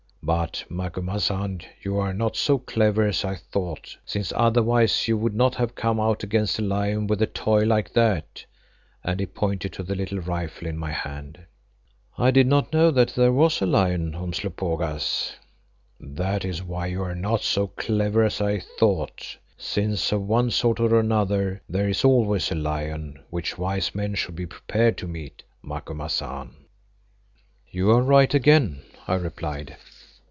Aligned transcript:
But, 0.23 0.63
Macumazahn, 0.69 1.61
you 1.81 1.97
are 1.97 2.13
not 2.13 2.35
so 2.35 2.59
clever 2.59 3.07
as 3.07 3.25
I 3.25 3.33
thought, 3.35 3.97
since 4.05 4.31
otherwise 4.35 5.07
you 5.07 5.17
would 5.17 5.33
not 5.33 5.55
have 5.55 5.73
come 5.73 5.99
out 5.99 6.21
against 6.23 6.59
a 6.59 6.61
lion 6.61 7.07
with 7.07 7.23
a 7.23 7.27
toy 7.27 7.63
like 7.65 7.91
that," 7.93 8.45
and 9.03 9.19
he 9.19 9.25
pointed 9.25 9.73
to 9.73 9.83
the 9.83 9.95
little 9.95 10.19
rifle 10.19 10.67
in 10.67 10.77
my 10.77 10.91
hand. 10.91 11.39
"I 12.19 12.29
did 12.29 12.45
not 12.45 12.71
know 12.71 12.91
that 12.91 13.09
there 13.15 13.31
was 13.33 13.61
a 13.61 13.65
lion, 13.65 14.13
Umslopogaas." 14.13 15.33
"That 15.99 16.45
is 16.45 16.61
why 16.61 16.85
you 16.85 17.01
are 17.01 17.15
not 17.15 17.41
so 17.41 17.65
clever 17.67 18.23
as 18.23 18.39
I 18.39 18.59
thought, 18.59 19.37
since 19.57 20.11
of 20.13 20.21
one 20.21 20.51
sort 20.51 20.79
or 20.79 20.99
another 20.99 21.63
there 21.67 21.89
is 21.89 22.05
always 22.05 22.51
a 22.51 22.55
lion 22.55 23.19
which 23.31 23.57
wise 23.57 23.95
men 23.95 24.13
should 24.13 24.35
be 24.35 24.45
prepared 24.45 24.97
to 24.99 25.07
meet, 25.07 25.41
Macumazahn." 25.63 26.51
"You 27.71 27.89
are 27.89 28.03
right 28.03 28.33
again," 28.35 28.83
I 29.07 29.15
replied. 29.15 29.77